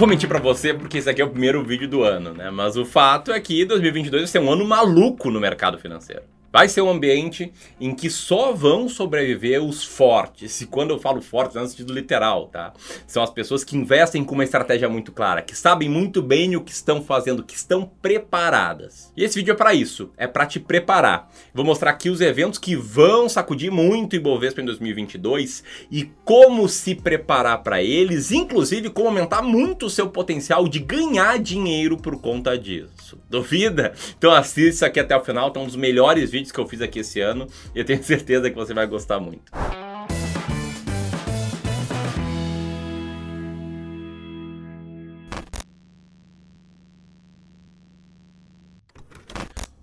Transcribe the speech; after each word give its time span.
vou 0.00 0.08
mentir 0.08 0.26
para 0.26 0.38
você 0.38 0.72
porque 0.72 0.96
esse 0.96 1.10
aqui 1.10 1.20
é 1.20 1.24
o 1.24 1.28
primeiro 1.28 1.62
vídeo 1.62 1.86
do 1.86 2.02
ano, 2.02 2.32
né? 2.32 2.50
Mas 2.50 2.74
o 2.74 2.86
fato 2.86 3.32
é 3.32 3.38
que 3.38 3.66
2022 3.66 4.22
vai 4.22 4.26
ser 4.26 4.38
um 4.38 4.50
ano 4.50 4.64
maluco 4.64 5.30
no 5.30 5.38
mercado 5.38 5.78
financeiro. 5.78 6.22
Vai 6.52 6.68
ser 6.68 6.80
um 6.80 6.90
ambiente 6.90 7.52
em 7.80 7.94
que 7.94 8.10
só 8.10 8.52
vão 8.52 8.88
sobreviver 8.88 9.62
os 9.62 9.84
fortes. 9.84 10.60
E 10.60 10.66
quando 10.66 10.90
eu 10.90 10.98
falo 10.98 11.22
fortes, 11.22 11.54
é 11.54 11.60
no 11.60 11.68
sentido 11.68 11.92
literal, 11.92 12.48
tá? 12.48 12.72
São 13.06 13.22
as 13.22 13.30
pessoas 13.30 13.62
que 13.62 13.76
investem 13.76 14.24
com 14.24 14.34
uma 14.34 14.42
estratégia 14.42 14.88
muito 14.88 15.12
clara, 15.12 15.42
que 15.42 15.56
sabem 15.56 15.88
muito 15.88 16.20
bem 16.20 16.56
o 16.56 16.60
que 16.60 16.72
estão 16.72 17.04
fazendo, 17.04 17.44
que 17.44 17.54
estão 17.54 17.88
preparadas. 18.02 19.12
E 19.16 19.22
esse 19.22 19.36
vídeo 19.36 19.52
é 19.52 19.56
para 19.56 19.74
isso, 19.74 20.10
é 20.16 20.26
para 20.26 20.44
te 20.44 20.58
preparar. 20.58 21.30
Vou 21.54 21.64
mostrar 21.64 21.92
aqui 21.92 22.10
os 22.10 22.20
eventos 22.20 22.58
que 22.58 22.74
vão 22.74 23.28
sacudir 23.28 23.70
muito 23.70 24.16
Ibovespa 24.16 24.60
em 24.60 24.64
2022 24.64 25.62
e 25.88 26.10
como 26.24 26.68
se 26.68 26.96
preparar 26.96 27.62
para 27.62 27.80
eles, 27.80 28.32
inclusive 28.32 28.90
como 28.90 29.08
aumentar 29.08 29.40
muito 29.40 29.86
o 29.86 29.90
seu 29.90 30.08
potencial 30.08 30.66
de 30.66 30.80
ganhar 30.80 31.38
dinheiro 31.38 31.96
por 31.96 32.20
conta 32.20 32.58
disso. 32.58 33.20
Duvida? 33.28 33.92
Então 34.18 34.32
assista 34.32 34.86
aqui 34.86 34.98
até 34.98 35.16
o 35.16 35.24
final, 35.24 35.52
tá 35.52 35.60
um 35.60 35.66
dos 35.66 35.76
melhores 35.76 36.30
vídeos 36.30 36.39
vídeos 36.40 36.52
que 36.52 36.58
eu 36.58 36.66
fiz 36.66 36.80
aqui 36.80 37.00
esse 37.00 37.20
ano 37.20 37.46
e 37.74 37.78
eu 37.78 37.84
tenho 37.84 38.02
certeza 38.04 38.50
que 38.50 38.56
você 38.56 38.72
vai 38.72 38.86
gostar 38.86 39.20
muito. 39.20 39.52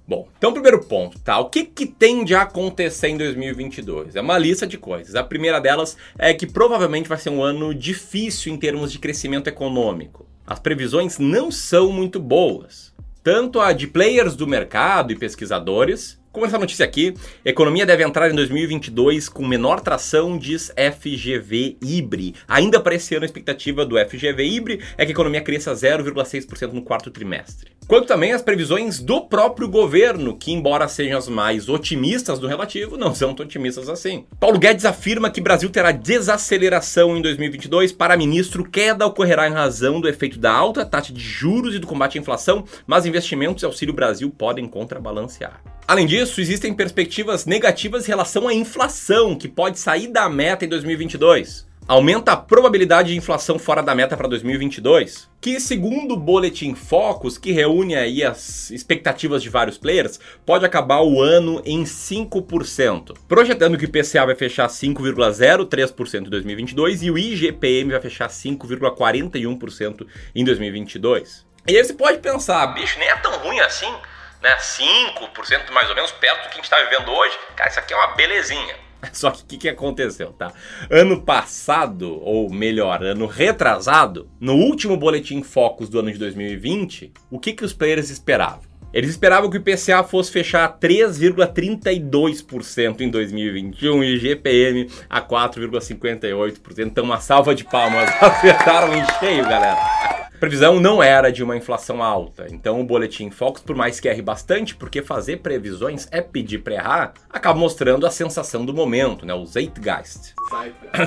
Bom, 0.10 0.30
então 0.38 0.54
primeiro 0.54 0.86
ponto, 0.86 1.20
tá? 1.20 1.38
O 1.38 1.50
que, 1.50 1.66
que 1.66 1.86
tem 1.86 2.24
de 2.24 2.34
acontecer 2.34 3.10
em 3.10 3.18
2022? 3.18 4.16
É 4.16 4.22
uma 4.22 4.38
lista 4.38 4.66
de 4.66 4.78
coisas. 4.78 5.16
A 5.16 5.24
primeira 5.24 5.60
delas 5.60 5.98
é 6.18 6.34
que 6.34 6.48
provavelmente 6.48 7.10
vai 7.10 7.18
ser 7.18 7.30
um 7.30 7.44
ano 7.44 7.76
difícil 7.76 8.54
em 8.54 8.58
termos 8.58 8.90
de 8.90 9.00
crescimento 9.00 9.48
econômico. 9.48 10.26
As 10.46 10.60
previsões 10.60 11.20
não 11.20 11.52
são 11.52 11.92
muito 11.92 12.22
boas. 12.22 12.96
Tanto 13.22 13.60
a 13.60 13.74
de 13.74 13.86
players 13.86 14.38
do 14.38 14.48
mercado 14.48 15.12
e 15.12 15.18
pesquisadores, 15.18 16.18
como 16.38 16.46
essa 16.46 16.60
notícia 16.60 16.86
aqui, 16.86 17.16
economia 17.44 17.84
deve 17.84 18.04
entrar 18.04 18.30
em 18.30 18.36
2022 18.36 19.28
com 19.28 19.44
menor 19.44 19.82
tração, 19.82 20.38
diz 20.38 20.72
FGV 20.78 21.78
Ibre. 21.82 22.36
Ainda 22.48 22.80
para 22.80 22.94
esse 22.94 23.16
ano, 23.16 23.24
a 23.24 23.26
expectativa 23.26 23.84
do 23.84 23.98
FGV 23.98 24.46
Ibre 24.46 24.82
é 24.96 25.04
que 25.04 25.12
a 25.12 25.16
economia 25.16 25.42
cresça 25.42 25.74
0,6% 25.74 26.74
no 26.74 26.84
quarto 26.84 27.10
trimestre. 27.10 27.72
Quanto 27.88 28.06
também 28.06 28.34
as 28.34 28.42
previsões 28.42 29.00
do 29.00 29.22
próprio 29.22 29.68
governo, 29.68 30.38
que, 30.38 30.52
embora 30.52 30.90
sejam 30.90 31.18
as 31.18 31.30
mais 31.30 31.70
otimistas 31.70 32.38
do 32.38 32.46
relativo, 32.46 32.98
não 32.98 33.16
são 33.16 33.34
tão 33.34 33.46
otimistas 33.46 33.88
assim. 33.88 34.26
Paulo 34.40 34.60
Guedes 34.60 34.84
afirma 34.84 35.32
que 35.32 35.40
Brasil 35.40 35.70
terá 35.70 35.94
desaceleração 35.94 37.16
em 37.16 37.22
2022. 37.22 37.94
Para 37.94 38.18
ministro, 38.18 38.70
queda 38.70 39.06
ocorrerá 39.06 39.48
em 39.48 39.54
razão 39.54 40.02
do 40.02 40.10
efeito 40.10 40.38
da 40.38 40.52
alta 40.52 40.86
taxa 40.86 41.14
de 41.14 41.22
juros 41.22 41.74
e 41.76 41.80
do 41.80 41.88
combate 41.88 42.18
à 42.18 42.22
inflação, 42.22 42.66
mas 42.86 43.06
investimentos 43.06 43.64
e 43.64 43.66
Auxílio 43.66 43.94
Brasil 43.94 44.30
podem 44.30 44.68
contrabalancear. 44.68 45.62
Além 45.88 46.06
disso, 46.06 46.27
existem 46.40 46.74
perspectivas 46.74 47.46
negativas 47.46 48.06
em 48.06 48.10
relação 48.10 48.48
à 48.48 48.54
inflação, 48.54 49.36
que 49.36 49.48
pode 49.48 49.80
sair 49.80 50.08
da 50.08 50.28
meta 50.30 50.66
em 50.66 50.68
2022. 50.68 51.66
Aumenta 51.88 52.34
a 52.34 52.36
probabilidade 52.36 53.14
de 53.14 53.18
inflação 53.18 53.58
fora 53.58 53.82
da 53.82 53.96
meta 53.96 54.18
para 54.18 54.28
2022, 54.28 55.30
que 55.40 55.58
segundo 55.58 56.16
o 56.16 56.18
Boletim 56.18 56.76
Focus, 56.76 57.38
que 57.38 57.54
reúne 57.54 57.96
aí 57.96 58.26
as 58.26 58.70
expectativas 58.72 59.42
de 59.42 59.48
vários 59.48 59.78
players, 59.78 60.20
pode 60.46 60.66
acabar 60.66 61.02
o 61.02 61.22
ano 61.22 61.62
em 61.66 61.86
5%, 61.86 63.16
projetando 63.26 63.78
que 63.78 63.86
o 63.86 63.88
IPCA 63.88 64.26
vai 64.26 64.36
fechar 64.36 64.68
5,03% 64.68 66.28
em 66.28 66.30
2022 66.30 67.04
e 67.04 67.12
o 67.12 67.18
IGPM 67.18 67.92
vai 67.92 68.02
fechar 68.02 68.28
5,41% 68.28 70.06
em 70.36 70.44
2022. 70.44 71.46
E 71.66 71.78
aí 71.78 71.84
você 71.84 71.94
pode 71.94 72.18
pensar, 72.20 72.68
bicho, 72.68 73.00
nem 73.00 73.08
é 73.08 73.16
tão 73.16 73.32
ruim 73.40 73.62
assim 73.62 73.94
né, 74.42 74.58
5% 74.58 75.72
mais 75.72 75.90
ou 75.90 75.96
menos, 75.96 76.12
perto 76.12 76.44
do 76.44 76.50
que 76.50 76.54
a 76.54 76.56
gente 76.56 76.64
está 76.64 76.82
vivendo 76.84 77.12
hoje, 77.12 77.38
cara, 77.56 77.70
isso 77.70 77.80
aqui 77.80 77.94
é 77.94 77.98
uma 77.98 78.16
belezinha. 78.16 78.76
Só 79.14 79.30
que 79.32 79.44
o 79.44 79.46
que, 79.46 79.58
que 79.58 79.70
aconteceu, 79.70 80.34
tá? 80.34 80.52
Ano 80.90 81.22
passado, 81.22 82.20
ou 82.24 82.50
melhor, 82.50 83.04
ano 83.04 83.28
retrasado, 83.28 84.28
no 84.40 84.56
último 84.56 84.96
boletim 84.98 85.44
Focus 85.44 85.90
do 85.90 86.00
ano 86.00 86.12
de 86.12 86.18
2020, 86.18 87.14
o 87.30 87.38
que, 87.40 87.54
que 87.54 87.66
os 87.66 87.74
players 87.74 88.10
esperavam? 88.10 88.66
Eles 88.94 89.10
esperavam 89.12 89.50
que 89.50 89.58
o 89.58 89.60
IPCA 89.60 90.02
fosse 90.04 90.32
fechar 90.32 90.80
3,32% 90.80 93.02
em 93.02 93.10
2021 93.10 94.04
e 94.04 94.16
o 94.16 94.20
GPM 94.20 94.90
a 95.10 95.22
4,58%. 95.22 96.80
Então, 96.80 97.04
uma 97.04 97.20
salva 97.20 97.54
de 97.54 97.66
palmas. 97.66 98.10
Acertaram 98.24 98.94
em 98.94 99.06
cheio, 99.20 99.44
galera. 99.44 100.07
Previsão 100.40 100.80
não 100.80 101.02
era 101.02 101.32
de 101.32 101.44
uma 101.44 101.58
inflação 101.58 102.04
alta, 102.04 102.46
então 102.52 102.80
o 102.80 102.84
boletim 102.84 103.32
Focus, 103.32 103.64
por 103.64 103.76
mais 103.76 104.00
que 104.00 104.08
erre 104.08 104.22
bastante, 104.22 104.76
porque 104.76 105.02
fazer 105.02 105.38
previsões 105.38 106.08
é 106.12 106.22
pedir 106.22 106.60
para 106.60 106.76
errar, 106.76 107.14
acaba 107.28 107.60
mostrando 107.60 108.06
a 108.06 108.12
sensação 108.12 108.64
do 108.64 108.74
momento, 108.74 109.26
né? 109.26 109.34
O 109.34 109.46
Zeitgeist. 109.46 110.36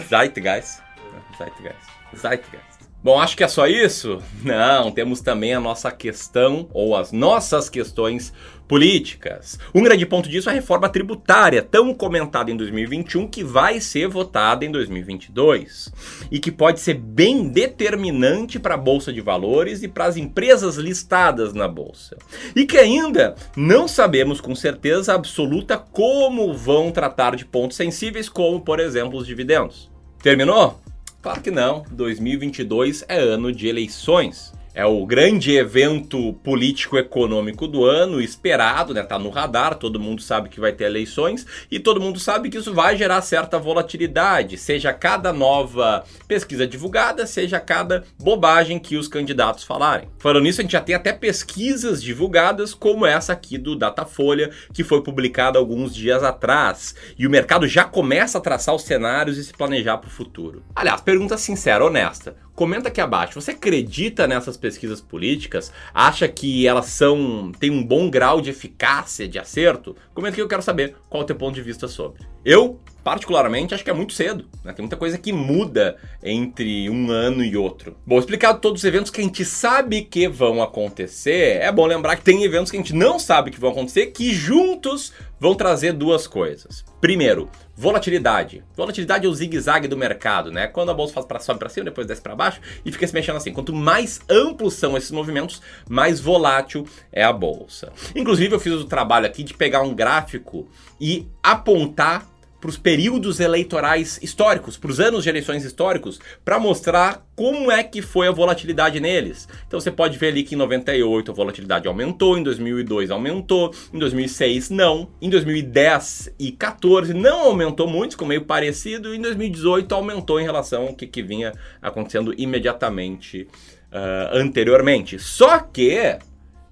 Zeitgeist. 0.08 0.82
Zeitgeist. 1.38 1.90
Zeitgeist. 2.16 2.79
Bom, 3.02 3.18
acho 3.18 3.34
que 3.34 3.42
é 3.42 3.48
só 3.48 3.66
isso? 3.66 4.18
Não, 4.44 4.90
temos 4.90 5.22
também 5.22 5.54
a 5.54 5.60
nossa 5.60 5.90
questão, 5.90 6.68
ou 6.74 6.94
as 6.94 7.12
nossas 7.12 7.70
questões 7.70 8.30
políticas. 8.68 9.58
Um 9.74 9.82
grande 9.82 10.04
ponto 10.04 10.28
disso 10.28 10.50
é 10.50 10.52
a 10.52 10.54
reforma 10.54 10.86
tributária, 10.86 11.62
tão 11.62 11.94
comentada 11.94 12.50
em 12.50 12.56
2021, 12.56 13.26
que 13.26 13.42
vai 13.42 13.80
ser 13.80 14.06
votada 14.06 14.64
em 14.64 14.70
2022 14.70 15.90
e 16.30 16.38
que 16.38 16.52
pode 16.52 16.78
ser 16.78 16.94
bem 16.94 17.48
determinante 17.48 18.60
para 18.60 18.74
a 18.74 18.78
Bolsa 18.78 19.12
de 19.12 19.20
Valores 19.22 19.82
e 19.82 19.88
para 19.88 20.04
as 20.04 20.16
empresas 20.18 20.76
listadas 20.76 21.54
na 21.54 21.66
Bolsa. 21.66 22.16
E 22.54 22.66
que 22.66 22.76
ainda 22.76 23.34
não 23.56 23.88
sabemos 23.88 24.42
com 24.42 24.54
certeza 24.54 25.14
absoluta 25.14 25.78
como 25.78 26.54
vão 26.54 26.92
tratar 26.92 27.34
de 27.34 27.46
pontos 27.46 27.78
sensíveis, 27.78 28.28
como, 28.28 28.60
por 28.60 28.78
exemplo, 28.78 29.18
os 29.18 29.26
dividendos. 29.26 29.90
Terminou? 30.22 30.78
Claro 31.22 31.42
que 31.42 31.50
não. 31.50 31.84
2022 31.90 33.04
é 33.06 33.18
ano 33.18 33.52
de 33.52 33.68
eleições. 33.68 34.52
É 34.72 34.84
o 34.84 35.04
grande 35.04 35.56
evento 35.56 36.32
político-econômico 36.44 37.66
do 37.66 37.84
ano, 37.84 38.20
esperado, 38.20 38.94
né? 38.94 39.02
Tá 39.02 39.18
no 39.18 39.28
radar, 39.28 39.74
todo 39.74 39.98
mundo 39.98 40.22
sabe 40.22 40.48
que 40.48 40.60
vai 40.60 40.72
ter 40.72 40.84
eleições 40.84 41.44
e 41.68 41.80
todo 41.80 42.00
mundo 42.00 42.20
sabe 42.20 42.48
que 42.48 42.56
isso 42.56 42.72
vai 42.72 42.96
gerar 42.96 43.20
certa 43.20 43.58
volatilidade, 43.58 44.56
seja 44.56 44.92
cada 44.92 45.32
nova 45.32 46.04
pesquisa 46.28 46.68
divulgada, 46.68 47.26
seja 47.26 47.58
cada 47.58 48.04
bobagem 48.16 48.78
que 48.78 48.96
os 48.96 49.08
candidatos 49.08 49.64
falarem. 49.64 50.08
Falando 50.18 50.44
nisso, 50.44 50.60
a 50.60 50.62
gente 50.62 50.72
já 50.72 50.80
tem 50.80 50.94
até 50.94 51.12
pesquisas 51.12 52.00
divulgadas, 52.00 52.72
como 52.72 53.04
essa 53.04 53.32
aqui 53.32 53.58
do 53.58 53.74
Datafolha, 53.74 54.50
que 54.72 54.84
foi 54.84 55.02
publicada 55.02 55.58
alguns 55.58 55.92
dias 55.92 56.22
atrás. 56.22 56.94
E 57.18 57.26
o 57.26 57.30
mercado 57.30 57.66
já 57.66 57.82
começa 57.82 58.38
a 58.38 58.40
traçar 58.40 58.74
os 58.74 58.82
cenários 58.82 59.36
e 59.36 59.42
se 59.42 59.52
planejar 59.52 59.98
para 59.98 60.08
o 60.08 60.12
futuro. 60.12 60.62
Aliás, 60.76 61.00
pergunta 61.00 61.36
sincera, 61.36 61.84
honesta. 61.84 62.36
Comenta 62.60 62.88
aqui 62.88 63.00
abaixo. 63.00 63.40
Você 63.40 63.52
acredita 63.52 64.26
nessas 64.26 64.54
pesquisas 64.54 65.00
políticas? 65.00 65.72
Acha 65.94 66.28
que 66.28 66.66
elas 66.66 66.88
são 66.88 67.50
têm 67.58 67.70
um 67.70 67.82
bom 67.82 68.10
grau 68.10 68.38
de 68.38 68.50
eficácia, 68.50 69.26
de 69.26 69.38
acerto? 69.38 69.96
Comenta 70.12 70.34
que 70.34 70.42
eu 70.42 70.46
quero 70.46 70.60
saber 70.60 70.94
qual 71.08 71.22
é 71.22 71.24
o 71.24 71.26
teu 71.26 71.36
ponto 71.36 71.54
de 71.54 71.62
vista 71.62 71.88
sobre. 71.88 72.20
Eu 72.44 72.78
particularmente, 73.02 73.74
acho 73.74 73.84
que 73.84 73.90
é 73.90 73.94
muito 73.94 74.12
cedo. 74.12 74.46
Né? 74.64 74.72
Tem 74.72 74.82
muita 74.82 74.96
coisa 74.96 75.18
que 75.18 75.32
muda 75.32 75.96
entre 76.22 76.88
um 76.90 77.10
ano 77.10 77.44
e 77.44 77.56
outro. 77.56 77.96
Bom, 78.06 78.18
explicado 78.18 78.60
todos 78.60 78.80
os 78.80 78.84
eventos 78.84 79.10
que 79.10 79.20
a 79.20 79.24
gente 79.24 79.44
sabe 79.44 80.02
que 80.02 80.28
vão 80.28 80.62
acontecer, 80.62 81.58
é 81.60 81.70
bom 81.72 81.86
lembrar 81.86 82.16
que 82.16 82.22
tem 82.22 82.44
eventos 82.44 82.70
que 82.70 82.76
a 82.76 82.80
gente 82.80 82.94
não 82.94 83.18
sabe 83.18 83.50
que 83.50 83.60
vão 83.60 83.70
acontecer, 83.70 84.06
que 84.06 84.32
juntos 84.32 85.12
vão 85.38 85.54
trazer 85.54 85.92
duas 85.92 86.26
coisas. 86.26 86.84
Primeiro, 87.00 87.48
volatilidade. 87.74 88.62
Volatilidade 88.76 89.24
é 89.24 89.28
o 89.28 89.34
zigue-zague 89.34 89.88
do 89.88 89.96
mercado, 89.96 90.52
né? 90.52 90.66
Quando 90.66 90.90
a 90.90 90.94
bolsa 90.94 91.14
faz 91.14 91.24
para 91.24 91.40
sobe 91.40 91.58
para 91.58 91.70
cima, 91.70 91.86
depois 91.86 92.06
desce 92.06 92.20
para 92.20 92.36
baixo 92.36 92.60
e 92.84 92.92
fica 92.92 93.06
se 93.06 93.14
mexendo 93.14 93.36
assim. 93.36 93.52
Quanto 93.52 93.72
mais 93.72 94.20
amplos 94.28 94.74
são 94.74 94.98
esses 94.98 95.10
movimentos, 95.10 95.62
mais 95.88 96.20
volátil 96.20 96.86
é 97.10 97.24
a 97.24 97.32
bolsa. 97.32 97.90
Inclusive, 98.14 98.54
eu 98.54 98.60
fiz 98.60 98.74
o 98.74 98.84
trabalho 98.84 99.24
aqui 99.24 99.42
de 99.42 99.54
pegar 99.54 99.80
um 99.80 99.94
gráfico 99.94 100.68
e 101.00 101.26
apontar 101.42 102.29
para 102.60 102.68
os 102.68 102.76
períodos 102.76 103.40
eleitorais 103.40 104.18
históricos, 104.22 104.76
para 104.76 104.90
os 104.90 105.00
anos 105.00 105.24
de 105.24 105.30
eleições 105.30 105.64
históricos, 105.64 106.20
para 106.44 106.58
mostrar 106.58 107.26
como 107.34 107.72
é 107.72 107.82
que 107.82 108.02
foi 108.02 108.28
a 108.28 108.30
volatilidade 108.30 109.00
neles. 109.00 109.48
Então 109.66 109.80
você 109.80 109.90
pode 109.90 110.18
ver 110.18 110.28
ali 110.28 110.42
que 110.42 110.54
em 110.54 110.58
98 110.58 111.30
a 111.30 111.34
volatilidade 111.34 111.88
aumentou, 111.88 112.36
em 112.36 112.42
2002 112.42 113.10
aumentou, 113.10 113.74
em 113.92 113.98
2006 113.98 114.70
não, 114.70 115.08
em 115.22 115.30
2010 115.30 116.34
e 116.38 116.52
14 116.52 117.14
não 117.14 117.40
aumentou 117.40 117.86
muito, 117.86 118.12
ficou 118.12 118.28
meio 118.28 118.44
parecido, 118.44 119.14
e 119.14 119.18
em 119.18 119.22
2018 119.22 119.94
aumentou 119.94 120.38
em 120.38 120.44
relação 120.44 120.88
ao 120.88 120.94
que, 120.94 121.06
que 121.06 121.22
vinha 121.22 121.52
acontecendo 121.80 122.34
imediatamente 122.36 123.48
uh, 123.90 124.36
anteriormente. 124.36 125.18
Só 125.18 125.58
que 125.60 126.18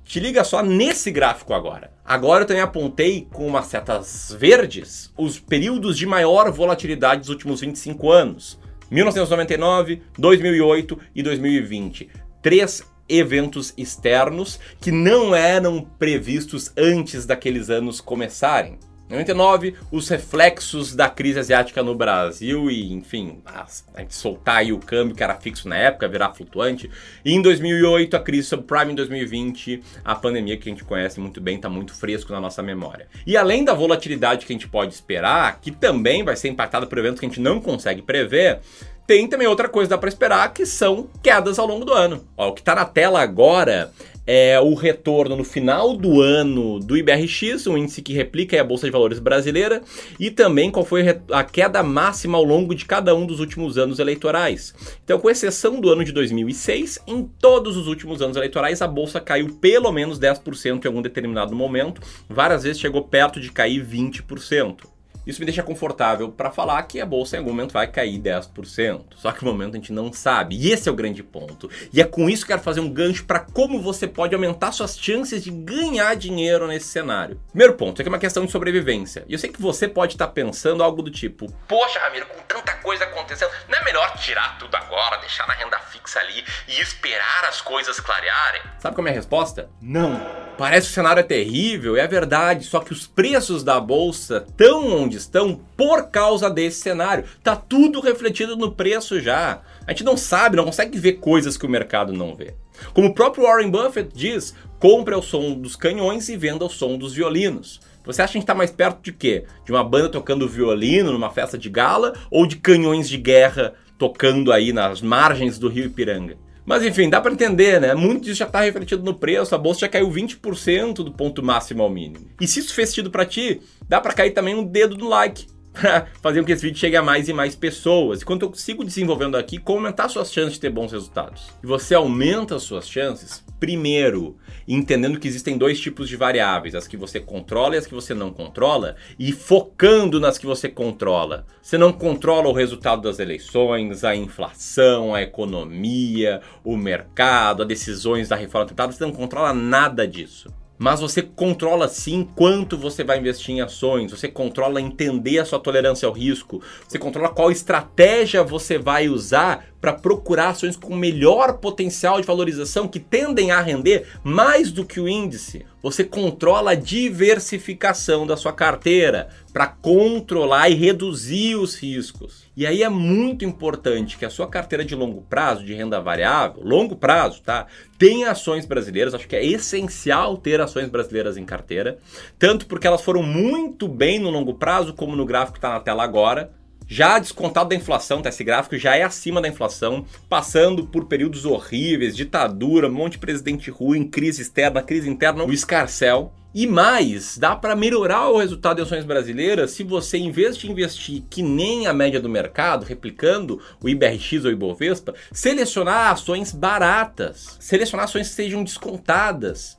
te 0.04 0.20
liga 0.20 0.42
só 0.44 0.62
nesse 0.62 1.10
gráfico 1.10 1.52
agora. 1.52 1.90
Agora 2.08 2.44
eu 2.44 2.46
também 2.46 2.62
apontei 2.62 3.28
com 3.30 3.46
umas 3.46 3.66
setas 3.66 4.34
verdes 4.40 5.12
os 5.14 5.38
períodos 5.38 5.98
de 5.98 6.06
maior 6.06 6.50
volatilidade 6.50 7.20
dos 7.20 7.28
últimos 7.28 7.60
25 7.60 8.10
anos. 8.10 8.58
1999, 8.90 10.00
2008 10.16 10.98
e 11.14 11.22
2020. 11.22 12.08
três 12.40 12.82
eventos 13.06 13.74
externos 13.76 14.58
que 14.80 14.90
não 14.90 15.34
eram 15.34 15.82
previstos 15.98 16.72
antes 16.78 17.26
daqueles 17.26 17.68
anos 17.68 18.00
começarem. 18.00 18.78
Em 19.08 19.12
99, 19.12 19.74
os 19.90 20.06
reflexos 20.10 20.94
da 20.94 21.08
crise 21.08 21.38
asiática 21.38 21.82
no 21.82 21.94
Brasil 21.94 22.70
e, 22.70 22.92
enfim, 22.92 23.40
a 23.46 24.00
gente 24.00 24.14
soltar 24.14 24.58
aí 24.58 24.70
o 24.70 24.78
câmbio 24.78 25.16
que 25.16 25.22
era 25.22 25.34
fixo 25.34 25.66
na 25.66 25.76
época, 25.76 26.06
virar 26.06 26.34
flutuante. 26.34 26.90
E 27.24 27.32
em 27.32 27.40
2008, 27.40 28.14
a 28.14 28.20
crise 28.20 28.48
subprime 28.48 28.92
em 28.92 28.94
2020, 28.94 29.82
a 30.04 30.14
pandemia 30.14 30.58
que 30.58 30.68
a 30.68 30.72
gente 30.72 30.84
conhece 30.84 31.18
muito 31.18 31.40
bem, 31.40 31.56
está 31.56 31.70
muito 31.70 31.94
fresco 31.94 32.34
na 32.34 32.40
nossa 32.40 32.62
memória. 32.62 33.08
E 33.26 33.34
além 33.34 33.64
da 33.64 33.72
volatilidade 33.72 34.44
que 34.44 34.52
a 34.52 34.56
gente 34.56 34.68
pode 34.68 34.92
esperar, 34.92 35.58
que 35.58 35.70
também 35.70 36.22
vai 36.22 36.36
ser 36.36 36.48
impactada 36.48 36.86
por 36.86 36.98
eventos 36.98 37.18
que 37.18 37.24
a 37.24 37.28
gente 37.30 37.40
não 37.40 37.62
consegue 37.62 38.02
prever, 38.02 38.60
tem 39.06 39.26
também 39.26 39.46
outra 39.46 39.70
coisa 39.70 39.88
que 39.88 39.94
dá 39.94 39.96
para 39.96 40.10
esperar, 40.10 40.52
que 40.52 40.66
são 40.66 41.08
quedas 41.22 41.58
ao 41.58 41.66
longo 41.66 41.82
do 41.82 41.94
ano. 41.94 42.28
Ó, 42.36 42.50
o 42.50 42.52
que 42.52 42.60
está 42.60 42.74
na 42.74 42.84
tela 42.84 43.22
agora 43.22 43.90
é 44.30 44.60
o 44.60 44.74
retorno 44.74 45.34
no 45.34 45.42
final 45.42 45.96
do 45.96 46.20
ano 46.20 46.78
do 46.78 46.98
IBRX, 46.98 47.66
um 47.66 47.78
índice 47.78 48.02
que 48.02 48.12
replica 48.12 48.60
a 48.60 48.64
Bolsa 48.64 48.84
de 48.84 48.92
Valores 48.92 49.18
brasileira, 49.18 49.80
e 50.20 50.30
também 50.30 50.70
qual 50.70 50.84
foi 50.84 51.18
a 51.32 51.42
queda 51.42 51.82
máxima 51.82 52.36
ao 52.36 52.44
longo 52.44 52.74
de 52.74 52.84
cada 52.84 53.14
um 53.14 53.24
dos 53.24 53.40
últimos 53.40 53.78
anos 53.78 53.98
eleitorais. 53.98 54.74
Então, 55.02 55.18
com 55.18 55.30
exceção 55.30 55.80
do 55.80 55.88
ano 55.88 56.04
de 56.04 56.12
2006, 56.12 56.98
em 57.06 57.22
todos 57.22 57.74
os 57.78 57.86
últimos 57.86 58.20
anos 58.20 58.36
eleitorais 58.36 58.82
a 58.82 58.86
bolsa 58.86 59.18
caiu 59.18 59.54
pelo 59.54 59.90
menos 59.90 60.20
10% 60.20 60.84
em 60.84 60.88
algum 60.88 61.00
determinado 61.00 61.56
momento, 61.56 62.02
várias 62.28 62.64
vezes 62.64 62.78
chegou 62.78 63.04
perto 63.04 63.40
de 63.40 63.50
cair 63.50 63.82
20%. 63.82 64.97
Isso 65.28 65.40
me 65.40 65.44
deixa 65.44 65.62
confortável 65.62 66.32
para 66.32 66.50
falar 66.50 66.82
que 66.84 67.02
a 67.02 67.04
bolsa 67.04 67.36
em 67.36 67.40
algum 67.40 67.50
momento 67.50 67.74
vai 67.74 67.86
cair 67.86 68.18
10%. 68.18 69.04
Só 69.14 69.30
que 69.30 69.44
no 69.44 69.52
momento 69.52 69.74
a 69.74 69.76
gente 69.76 69.92
não 69.92 70.10
sabe. 70.10 70.56
E 70.56 70.72
esse 70.72 70.88
é 70.88 70.92
o 70.92 70.94
grande 70.94 71.22
ponto. 71.22 71.70
E 71.92 72.00
é 72.00 72.04
com 72.04 72.30
isso 72.30 72.46
que 72.46 72.52
eu 72.52 72.56
quero 72.56 72.64
fazer 72.64 72.80
um 72.80 72.88
gancho 72.88 73.26
para 73.26 73.40
como 73.40 73.78
você 73.82 74.06
pode 74.06 74.34
aumentar 74.34 74.72
suas 74.72 74.98
chances 74.98 75.44
de 75.44 75.50
ganhar 75.50 76.16
dinheiro 76.16 76.66
nesse 76.66 76.86
cenário. 76.86 77.38
Primeiro 77.50 77.74
ponto, 77.74 78.00
é 78.00 78.02
que 78.02 78.08
é 78.08 78.12
uma 78.12 78.18
questão 78.18 78.46
de 78.46 78.50
sobrevivência. 78.50 79.22
E 79.28 79.34
eu 79.34 79.38
sei 79.38 79.50
que 79.50 79.60
você 79.60 79.86
pode 79.86 80.14
estar 80.14 80.28
tá 80.28 80.32
pensando 80.32 80.82
algo 80.82 81.02
do 81.02 81.10
tipo: 81.10 81.52
Poxa, 81.68 81.98
Ramiro, 81.98 82.24
com 82.24 82.40
tanta 82.48 82.72
coisa 82.76 83.04
acontecendo, 83.04 83.50
não 83.68 83.78
é 83.78 83.84
melhor 83.84 84.16
tirar 84.16 84.56
tudo 84.58 84.74
agora, 84.74 85.18
deixar 85.18 85.46
na 85.46 85.52
renda 85.52 85.78
fixa 85.78 86.20
ali 86.20 86.42
e 86.66 86.80
esperar 86.80 87.44
as 87.44 87.60
coisas 87.60 88.00
clarearem? 88.00 88.62
Sabe 88.78 88.96
qual 88.96 89.06
é 89.06 89.10
a 89.10 89.12
minha 89.12 89.20
resposta? 89.20 89.68
Não. 89.82 90.47
Parece 90.58 90.88
que 90.88 90.90
o 90.90 90.94
cenário 90.96 91.20
é 91.20 91.22
terrível, 91.22 91.96
é 91.96 92.04
verdade, 92.08 92.64
só 92.64 92.80
que 92.80 92.92
os 92.92 93.06
preços 93.06 93.62
da 93.62 93.78
bolsa 93.78 94.44
estão 94.48 94.88
onde 94.88 95.16
estão 95.16 95.60
por 95.76 96.10
causa 96.10 96.50
desse 96.50 96.80
cenário. 96.80 97.24
Tá 97.44 97.54
tudo 97.54 98.00
refletido 98.00 98.56
no 98.56 98.72
preço 98.72 99.20
já. 99.20 99.60
A 99.86 99.92
gente 99.92 100.02
não 100.02 100.16
sabe, 100.16 100.56
não 100.56 100.64
consegue 100.64 100.98
ver 100.98 101.12
coisas 101.14 101.56
que 101.56 101.64
o 101.64 101.70
mercado 101.70 102.12
não 102.12 102.34
vê. 102.34 102.54
Como 102.92 103.06
o 103.06 103.14
próprio 103.14 103.44
Warren 103.44 103.70
Buffett 103.70 104.10
diz, 104.12 104.52
compre 104.80 105.14
o 105.14 105.22
som 105.22 105.54
dos 105.54 105.76
canhões 105.76 106.28
e 106.28 106.36
venda 106.36 106.64
o 106.64 106.68
som 106.68 106.98
dos 106.98 107.14
violinos. 107.14 107.80
Você 108.04 108.20
acha 108.20 108.32
que 108.32 108.38
a 108.38 108.40
gente 108.40 108.44
está 108.44 108.54
mais 108.54 108.72
perto 108.72 109.00
de 109.00 109.12
quê? 109.12 109.44
De 109.64 109.70
uma 109.70 109.84
banda 109.84 110.08
tocando 110.08 110.48
violino 110.48 111.12
numa 111.12 111.30
festa 111.30 111.56
de 111.56 111.70
gala 111.70 112.14
ou 112.32 112.48
de 112.48 112.56
canhões 112.56 113.08
de 113.08 113.16
guerra 113.16 113.74
tocando 113.96 114.50
aí 114.50 114.72
nas 114.72 115.00
margens 115.00 115.56
do 115.56 115.68
rio 115.68 115.84
Ipiranga? 115.84 116.36
Mas 116.68 116.84
enfim, 116.84 117.08
dá 117.08 117.18
para 117.18 117.32
entender, 117.32 117.80
né? 117.80 117.94
Muito 117.94 118.24
disso 118.24 118.40
já 118.40 118.44
está 118.44 118.60
refletido 118.60 119.02
no 119.02 119.14
preço, 119.14 119.54
a 119.54 119.58
bolsa 119.58 119.80
já 119.80 119.88
caiu 119.88 120.10
20% 120.10 120.96
do 120.96 121.10
ponto 121.10 121.42
máximo 121.42 121.82
ao 121.82 121.88
mínimo. 121.88 122.26
E 122.38 122.46
se 122.46 122.60
isso 122.60 122.74
fez 122.74 122.90
sentido 122.90 123.10
para 123.10 123.24
ti, 123.24 123.62
dá 123.88 124.02
para 124.02 124.12
cair 124.12 124.32
também 124.32 124.54
um 124.54 124.62
dedo 124.62 124.94
no 124.94 125.08
like 125.08 125.46
para 125.80 126.06
fazer 126.20 126.40
com 126.40 126.46
que 126.46 126.52
esse 126.52 126.62
vídeo 126.62 126.78
chegue 126.78 126.96
a 126.96 127.02
mais 127.02 127.28
e 127.28 127.32
mais 127.32 127.54
pessoas. 127.54 128.22
Enquanto 128.22 128.42
eu 128.42 128.54
sigo 128.54 128.84
desenvolvendo 128.84 129.36
aqui, 129.36 129.58
como 129.58 129.78
aumentar 129.78 130.08
suas 130.08 130.32
chances 130.32 130.54
de 130.54 130.60
ter 130.60 130.70
bons 130.70 130.92
resultados. 130.92 131.48
E 131.62 131.66
você 131.66 131.94
aumenta 131.94 132.56
as 132.56 132.64
suas 132.64 132.88
chances, 132.88 133.44
primeiro, 133.60 134.36
entendendo 134.66 135.18
que 135.18 135.28
existem 135.28 135.56
dois 135.56 135.80
tipos 135.80 136.08
de 136.08 136.16
variáveis, 136.16 136.74
as 136.74 136.88
que 136.88 136.96
você 136.96 137.20
controla 137.20 137.76
e 137.76 137.78
as 137.78 137.86
que 137.86 137.94
você 137.94 138.12
não 138.12 138.32
controla, 138.32 138.96
e 139.18 139.32
focando 139.32 140.18
nas 140.18 140.36
que 140.36 140.46
você 140.46 140.68
controla. 140.68 141.46
Você 141.62 141.78
não 141.78 141.92
controla 141.92 142.48
o 142.48 142.52
resultado 142.52 143.02
das 143.02 143.18
eleições, 143.18 144.02
a 144.04 144.16
inflação, 144.16 145.14
a 145.14 145.22
economia, 145.22 146.40
o 146.64 146.76
mercado, 146.76 147.62
as 147.62 147.68
decisões 147.68 148.28
da 148.28 148.36
reforma 148.36 148.66
tributária, 148.66 148.92
você 148.92 149.04
não 149.04 149.12
controla 149.12 149.52
nada 149.54 150.06
disso 150.06 150.52
mas 150.78 151.00
você 151.00 151.20
controla 151.22 151.88
sim 151.88 152.28
quanto 152.36 152.78
você 152.78 153.02
vai 153.02 153.18
investir 153.18 153.54
em 153.54 153.60
ações, 153.60 154.12
você 154.12 154.28
controla 154.28 154.80
entender 154.80 155.38
a 155.40 155.44
sua 155.44 155.58
tolerância 155.58 156.06
ao 156.06 156.12
risco, 156.12 156.62
você 156.86 156.98
controla 156.98 157.30
qual 157.30 157.50
estratégia 157.50 158.44
você 158.44 158.78
vai 158.78 159.08
usar 159.08 159.66
para 159.80 159.92
procurar 159.92 160.50
ações 160.50 160.76
com 160.76 160.94
melhor 160.94 161.58
potencial 161.58 162.20
de 162.20 162.26
valorização 162.26 162.88
que 162.88 162.98
tendem 162.98 163.50
a 163.50 163.60
render 163.60 164.06
mais 164.24 164.72
do 164.72 164.84
que 164.84 165.00
o 165.00 165.08
índice. 165.08 165.64
Você 165.80 166.02
controla 166.02 166.72
a 166.72 166.74
diversificação 166.74 168.26
da 168.26 168.36
sua 168.36 168.52
carteira 168.52 169.28
para 169.52 169.68
controlar 169.68 170.68
e 170.68 170.74
reduzir 170.74 171.54
os 171.54 171.76
riscos. 171.76 172.44
E 172.56 172.66
aí 172.66 172.82
é 172.82 172.88
muito 172.88 173.44
importante 173.44 174.18
que 174.18 174.24
a 174.24 174.30
sua 174.30 174.48
carteira 174.48 174.84
de 174.84 174.96
longo 174.96 175.22
prazo, 175.22 175.64
de 175.64 175.72
renda 175.72 176.00
variável, 176.00 176.60
longo 176.64 176.96
prazo, 176.96 177.40
tá? 177.42 177.66
Tenha 177.96 178.32
ações 178.32 178.66
brasileiras, 178.66 179.14
acho 179.14 179.28
que 179.28 179.36
é 179.36 179.44
essencial 179.44 180.36
ter 180.36 180.60
ações 180.60 180.88
brasileiras 180.88 181.36
em 181.36 181.44
carteira, 181.44 181.98
tanto 182.36 182.66
porque 182.66 182.86
elas 182.86 183.02
foram 183.02 183.22
muito 183.22 183.86
bem 183.86 184.18
no 184.18 184.30
longo 184.30 184.54
prazo, 184.54 184.92
como 184.92 185.14
no 185.14 185.24
gráfico 185.24 185.52
que 185.52 185.58
está 185.58 185.70
na 185.70 185.80
tela 185.80 186.02
agora, 186.02 186.52
já 186.88 187.18
descontado 187.18 187.68
da 187.68 187.76
inflação, 187.76 188.22
tá? 188.22 188.30
Esse 188.30 188.42
gráfico 188.42 188.78
já 188.78 188.96
é 188.96 189.02
acima 189.02 189.40
da 189.40 189.48
inflação, 189.48 190.06
passando 190.28 190.86
por 190.86 191.04
períodos 191.04 191.44
horríveis, 191.44 192.16
ditadura, 192.16 192.88
monte 192.88 193.12
de 193.12 193.18
presidente 193.18 193.70
ruim, 193.70 194.08
crise 194.08 194.42
externa, 194.42 194.82
crise 194.82 195.08
interna, 195.08 195.44
o 195.44 195.52
escarcel. 195.52 196.32
E 196.54 196.66
mais, 196.66 197.36
dá 197.38 197.54
para 197.54 197.76
melhorar 197.76 198.30
o 198.30 198.38
resultado 198.38 198.76
de 198.76 198.82
ações 198.82 199.04
brasileiras 199.04 199.70
se 199.70 199.84
você, 199.84 200.16
em 200.16 200.32
vez 200.32 200.56
de 200.56 200.68
investir 200.68 201.22
que 201.30 201.42
nem 201.42 201.86
a 201.86 201.92
média 201.92 202.20
do 202.20 202.28
mercado, 202.28 202.84
replicando 202.84 203.60
o 203.80 203.88
IBRX 203.88 204.44
ou 204.44 204.50
Ibovespa, 204.50 205.14
selecionar 205.30 206.10
ações 206.10 206.50
baratas, 206.50 207.56
selecionar 207.60 208.06
ações 208.06 208.30
que 208.30 208.34
sejam 208.34 208.64
descontadas. 208.64 209.77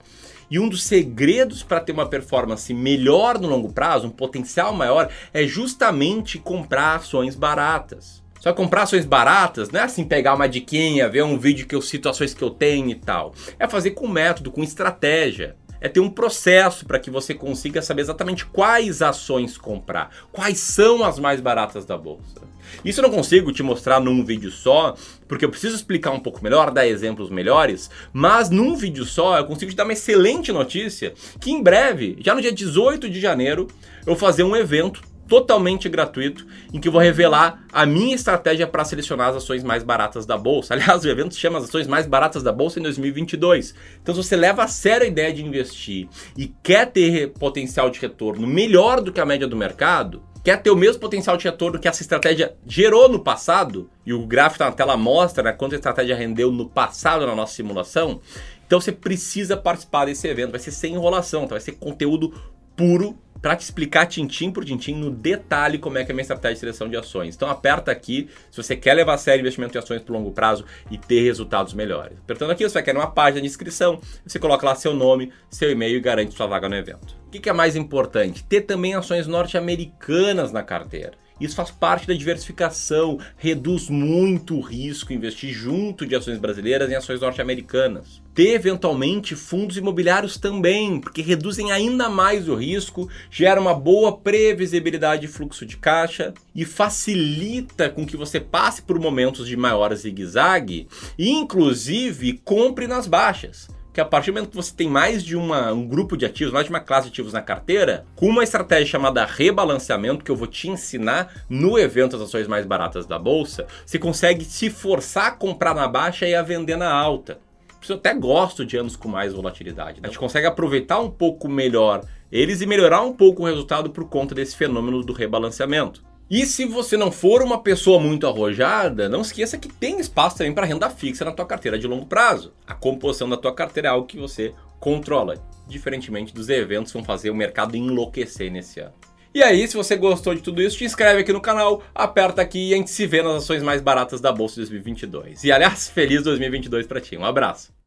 E 0.50 0.60
um 0.60 0.68
dos 0.68 0.84
segredos 0.84 1.62
para 1.64 1.80
ter 1.80 1.92
uma 1.92 2.08
performance 2.08 2.74
melhor 2.74 3.40
no 3.40 3.48
longo 3.48 3.72
prazo, 3.72 4.08
um 4.08 4.12
potencial 4.12 4.74
maior, 4.74 5.10
é 5.34 5.46
justamente 5.46 6.38
comprar 6.38 6.96
ações 6.96 7.36
baratas. 7.36 8.24
Só 8.40 8.54
comprar 8.54 8.84
ações 8.84 9.06
baratas 9.06 9.70
não 9.70 9.82
é 9.82 9.84
assim 9.84 10.06
pegar 10.06 10.34
uma 10.34 10.48
diquinha, 10.48 11.10
ver 11.10 11.24
um 11.24 11.38
vídeo 11.38 11.68
que 11.68 11.76
eu 11.76 11.82
cito 11.82 12.08
ações 12.08 12.34
que 12.34 12.44
eu 12.44 12.50
tenho 12.50 12.90
e 12.90 12.96
tal. 12.96 13.34
É 13.60 13.68
fazer 13.68 13.92
com 13.92 14.08
método, 14.08 14.52
com 14.52 14.64
estratégia 14.64 15.56
é 15.82 15.88
ter 15.88 16.00
um 16.00 16.10
processo 16.10 16.86
para 16.86 17.00
que 17.00 17.10
você 17.10 17.34
consiga 17.34 17.82
saber 17.82 18.02
exatamente 18.02 18.46
quais 18.46 19.02
ações 19.02 19.58
comprar, 19.58 20.10
quais 20.32 20.60
são 20.60 21.04
as 21.04 21.20
mais 21.20 21.40
baratas 21.40 21.86
da 21.86 21.98
bolsa. 21.98 22.42
Isso 22.86 23.00
eu 23.00 23.04
não 23.04 23.10
consigo 23.12 23.52
te 23.52 23.64
mostrar 23.64 24.00
num 24.00 24.24
vídeo 24.24 24.52
só, 24.52 24.96
porque 25.28 25.44
eu 25.44 25.50
preciso 25.50 25.76
explicar 25.76 26.12
um 26.12 26.20
pouco 26.20 26.44
melhor, 26.44 26.72
dar 26.72 26.88
exemplos 26.88 27.30
melhores, 27.30 27.90
mas 28.14 28.50
num 28.50 28.76
vídeo 28.76 29.06
só 29.06 29.38
eu 29.38 29.46
consigo 29.46 29.72
te 29.72 29.76
dar 29.76 29.86
uma 29.86 29.94
excelente 29.94 30.52
notícia 30.52 31.14
que 31.40 31.52
em 31.52 31.62
breve, 31.64 32.18
já 32.20 32.36
no 32.36 32.42
dia 32.42 32.52
18 32.52 33.10
de 33.10 33.20
janeiro, 33.20 33.68
eu 34.02 34.08
vou 34.08 34.16
fazer 34.16 34.44
um 34.44 34.56
evento 34.56 35.02
totalmente 35.30 35.88
gratuito, 35.88 36.46
em 36.74 36.80
que 36.80 36.88
eu 36.88 36.92
vou 36.92 37.00
revelar 37.00 37.64
a 37.72 37.86
minha 37.86 38.16
estratégia 38.16 38.66
para 38.66 38.84
selecionar 38.84 39.30
as 39.30 39.38
ações 39.38 39.64
mais 39.64 39.84
baratas 39.84 40.26
da 40.26 40.38
bolsa. 40.38 40.74
Aliás, 40.76 41.06
o 41.06 41.10
evento 41.10 41.36
chama 41.36 41.60
as 41.60 41.66
ações 41.66 41.88
mais 41.88 42.08
baratas 42.08 42.42
da 42.42 42.52
bolsa 42.52 42.80
em 42.80 42.84
2022. 42.84 43.76
Então, 44.02 44.14
se 44.16 44.24
você 44.24 44.36
leva 44.36 44.64
a 44.64 44.68
sério 44.68 45.06
a 45.06 45.08
ideia 45.08 45.32
de 45.32 45.46
investir 45.46 46.10
e 46.36 46.48
quer 46.64 46.88
ter 46.88 47.30
potencial 47.34 47.90
de 47.90 48.00
retorno 48.00 48.48
melhor 48.48 49.00
do 49.00 49.14
que 49.14 49.22
a 49.22 49.26
média 49.26 49.48
do 49.48 49.56
mercado, 49.56 50.24
quer 50.44 50.62
ter 50.62 50.72
o 50.72 50.76
mesmo 50.76 51.00
potencial 51.00 51.38
de 51.38 51.46
retorno 51.46 51.80
que 51.80 51.88
essa 51.88 52.02
estratégia 52.02 52.56
gerou 52.66 53.08
no 53.08 53.20
passado, 53.20 53.90
e 54.06 54.12
o 54.12 54.26
gráfico 54.26 54.64
na 54.64 54.72
tela 54.72 54.98
mostra 54.98 55.44
né, 55.44 55.52
quanto 55.52 55.74
a 55.74 55.76
estratégia 55.76 56.16
rendeu 56.16 56.52
no 56.52 56.68
passado 56.68 57.28
na 57.28 57.36
nossa 57.36 57.54
simulação, 57.54 58.20
então 58.66 58.80
você 58.80 58.92
precisa 58.92 59.58
participar 59.58 60.06
desse 60.06 60.28
evento. 60.28 60.52
Vai 60.52 60.60
ser 60.60 60.72
sem 60.72 60.94
enrolação, 60.94 61.44
tá? 61.44 61.56
vai 61.56 61.60
ser 61.60 61.74
conteúdo 61.74 62.34
puro 62.76 63.18
para 63.42 63.56
te 63.56 63.62
explicar 63.62 64.06
tintim 64.06 64.52
por 64.52 64.66
tintim 64.66 64.96
no 64.96 65.10
detalhe 65.10 65.78
como 65.78 65.98
é 65.98 66.04
que 66.04 66.12
é 66.12 66.14
a 66.14 66.16
minha 66.16 66.22
estratégia 66.22 66.54
de 66.56 66.60
seleção 66.60 66.90
de 66.90 66.98
ações. 66.98 67.36
Então 67.36 67.50
aperta 67.50 67.92
aqui 67.92 68.30
se 68.52 68.58
você 68.62 68.76
quer 68.76 68.94
levar 68.94 69.14
a 69.14 69.18
sério 69.18 69.42
investimento 69.42 69.78
em 69.78 69.80
ações 69.80 70.02
por 70.02 70.14
longo 70.14 70.32
prazo 70.32 70.66
e 70.92 70.98
ter 70.98 71.22
resultados 71.24 71.74
melhores. 71.74 72.18
Apertando 72.20 72.52
aqui, 72.52 72.64
você 72.64 72.74
vai 72.74 72.84
querer 72.84 72.98
uma 72.98 73.12
página 73.12 73.42
de 73.42 73.48
inscrição, 73.48 74.00
você 74.26 74.40
coloca 74.40 74.66
lá 74.66 74.76
seu 74.76 74.94
nome, 74.94 75.32
seu 75.50 75.72
e-mail 75.72 75.98
e 75.98 76.02
garante 76.02 76.36
sua 76.36 76.48
vaga 76.48 76.68
no 76.68 76.76
evento. 76.76 77.16
O 77.28 77.32
que 77.32 77.50
é 77.50 77.54
mais 77.54 77.76
importante? 77.76 78.44
Ter 78.44 78.62
também 78.62 78.96
ações 78.96 79.28
norte-americanas 79.28 80.52
na 80.52 80.64
carteira. 80.64 81.14
Isso 81.40 81.56
faz 81.56 81.72
parte 81.72 82.08
da 82.08 82.14
diversificação, 82.14 83.20
reduz 83.38 83.90
muito 83.90 84.58
o 84.58 84.62
risco 84.62 85.14
investir 85.14 85.54
junto 85.54 86.06
de 86.06 86.16
ações 86.16 86.38
brasileiras 86.38 86.90
em 86.92 86.96
ações 86.96 87.22
norte-americanas. 87.22 88.22
Ter 88.34 88.54
eventualmente 88.54 89.36
fundos 89.36 89.78
imobiliários 89.78 90.38
também, 90.38 91.00
porque 91.00 91.22
reduzem 91.22 91.72
ainda 91.72 92.10
mais 92.10 92.48
o 92.48 92.56
risco, 92.56 93.10
gera 93.30 93.60
uma 93.60 93.74
boa 93.74 94.18
previsibilidade 94.18 95.22
de 95.22 95.28
fluxo 95.28 95.66
de 95.66 95.78
caixa 95.78 96.34
e 96.56 96.64
facilita 96.66 97.90
com 97.90 98.06
que 98.06 98.18
você 98.18 98.40
passe 98.40 98.82
por 98.82 99.00
momentos 99.00 99.48
de 99.48 99.58
maior 99.58 99.94
zigue-zague 99.94 100.88
inclusive 101.18 102.40
compre 102.44 102.88
nas 102.88 103.08
baixas 103.08 103.68
que 104.00 104.02
a 104.02 104.06
partir 104.06 104.32
do 104.32 104.36
momento 104.36 104.52
que 104.52 104.56
você 104.56 104.74
tem 104.74 104.90
mais 104.90 105.22
de 105.22 105.36
uma, 105.36 105.74
um 105.74 105.86
grupo 105.86 106.16
de 106.16 106.26
ativos, 106.26 106.54
mais 106.54 106.66
de 106.66 106.72
uma 106.72 106.80
classe 106.80 107.08
de 107.08 107.12
ativos 107.12 107.34
na 107.34 107.42
carteira, 107.42 108.06
com 108.16 108.28
uma 108.28 108.44
estratégia 108.44 108.86
chamada 108.86 109.26
rebalanceamento, 109.26 110.24
que 110.24 110.32
eu 110.32 110.38
vou 110.38 110.48
te 110.48 110.70
ensinar 110.70 111.44
no 111.50 111.78
evento 111.78 112.18
das 112.18 112.28
ações 112.28 112.48
mais 112.48 112.66
baratas 112.66 113.06
da 113.06 113.20
bolsa, 113.20 113.68
você 113.86 114.00
consegue 114.00 114.46
se 114.46 114.70
forçar 114.70 115.28
a 115.28 115.32
comprar 115.32 115.76
na 115.76 115.86
baixa 115.86 116.26
e 116.26 116.34
a 116.34 116.42
vender 116.42 116.78
na 116.78 116.90
alta. 116.90 117.40
Eu 117.88 117.96
até 117.96 118.14
gosto 118.14 118.66
de 118.66 118.78
anos 118.78 118.96
com 118.96 119.10
mais 119.10 119.34
volatilidade. 119.34 120.00
Né? 120.00 120.08
A 120.08 120.08
gente 120.08 120.20
consegue 120.20 120.48
aproveitar 120.48 121.00
um 121.00 121.10
pouco 121.10 121.50
melhor 121.50 122.02
eles 122.32 122.62
e 122.62 122.66
melhorar 122.66 123.02
um 123.02 123.14
pouco 123.14 123.44
o 123.44 123.46
resultado 123.46 123.90
por 123.90 124.08
conta 124.08 124.34
desse 124.34 124.56
fenômeno 124.56 125.04
do 125.04 125.12
rebalanceamento. 125.12 126.04
E 126.30 126.46
se 126.46 126.64
você 126.64 126.96
não 126.96 127.12
for 127.12 127.42
uma 127.42 127.60
pessoa 127.64 128.00
muito 128.00 128.28
arrojada, 128.28 129.10
não 129.10 129.22
esqueça 129.22 129.58
que 129.58 129.68
tem 129.68 130.00
espaço 130.00 130.38
também 130.38 130.54
para 130.54 130.68
renda 130.68 130.88
fixa 130.88 131.26
na 131.26 131.32
tua 131.32 131.46
carteira 131.46 131.80
de 131.80 131.88
longo 131.88 132.06
prazo. 132.06 132.54
A 132.68 132.76
composição 132.76 133.28
da 133.28 133.36
tua 133.36 133.52
carteira 133.52 133.88
é 133.88 133.92
algo 133.92 134.06
que 134.06 134.20
você 134.20 134.54
controla, 134.80 135.44
diferentemente 135.68 136.32
dos 136.32 136.48
eventos 136.48 136.92
que 136.92 136.98
vão 137.00 137.04
fazer 137.04 137.32
o 137.32 137.36
mercado 137.36 137.76
enlouquecer 137.76 138.52
nesse 138.52 138.80
ano. 138.80 138.94
E 139.34 139.42
aí, 139.42 139.68
se 139.68 139.76
você 139.76 139.96
gostou 139.96 140.36
de 140.36 140.42
tudo 140.42 140.62
isso, 140.62 140.78
te 140.78 140.86
inscreve 140.86 141.22
aqui 141.22 141.34
no 141.34 141.42
canal, 141.42 141.82
aperta 141.96 142.44
aqui 142.44 142.70
e 142.70 142.74
a 142.76 142.78
gente 142.78 142.92
se 142.92 143.08
vê 143.08 143.24
nas 143.24 143.44
ações 143.44 143.64
mais 143.64 143.82
baratas 143.82 144.22
da 144.22 144.32
bolsa 144.32 144.56
de 144.56 144.62
2022. 144.62 145.44
E 145.44 145.52
aliás, 145.52 145.90
feliz 145.90 146.22
2022 146.22 146.86
para 146.86 147.02
ti. 147.02 147.18
Um 147.18 147.26
abraço. 147.26 147.79